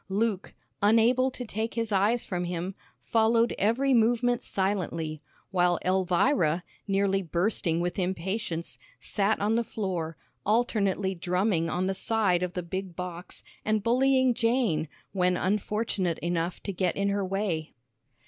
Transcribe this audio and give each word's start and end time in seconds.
Luke, 0.09 0.55
unable 0.81 1.29
to 1.29 1.45
take 1.45 1.75
his 1.75 1.91
eyes 1.91 2.25
from 2.25 2.45
him, 2.45 2.73
followed 2.97 3.53
every 3.59 3.93
movement 3.93 4.41
silently, 4.41 5.21
while 5.51 5.77
Elvira, 5.85 6.63
nearly 6.87 7.21
bursting 7.21 7.79
with 7.81 7.99
impatience, 7.99 8.79
sat 8.99 9.39
on 9.39 9.53
the 9.53 9.63
floor, 9.63 10.17
alternately 10.43 11.13
drumming 11.13 11.69
on 11.69 11.85
the 11.85 11.93
side 11.93 12.41
of 12.41 12.53
the 12.53 12.63
big 12.63 12.95
box 12.95 13.43
and 13.63 13.83
bullying 13.83 14.33
Jane, 14.33 14.87
when 15.11 15.37
unfortunate 15.37 16.17
enough 16.17 16.63
to 16.63 16.73
get 16.73 16.95
in 16.95 17.09
her 17.09 17.23
way. 17.23 17.75